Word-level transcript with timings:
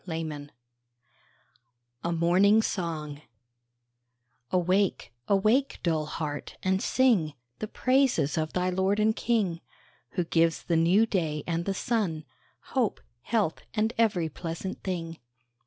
A 0.07 0.11
MORNING 0.17 0.23
SONG 0.23 0.23
145 2.01 2.05
A 2.05 2.13
MORNING 2.17 2.61
SONG 2.63 3.21
AWAKE, 4.51 5.13
awake, 5.27 5.79
dull 5.83 6.07
heart, 6.07 6.57
and 6.63 6.81
sing 6.81 7.35
The 7.59 7.67
praises 7.67 8.35
of 8.35 8.51
thy 8.53 8.71
Lord 8.71 8.99
and 8.99 9.15
King, 9.15 9.61
Who 10.13 10.23
gives 10.23 10.63
the 10.63 10.75
new 10.75 11.05
day 11.05 11.43
and 11.45 11.65
the 11.65 11.75
sun, 11.75 12.25
Hope, 12.73 12.99
health, 13.21 13.61
and 13.75 13.93
every 13.99 14.27
pleasant 14.27 14.81
thing. 14.81 15.19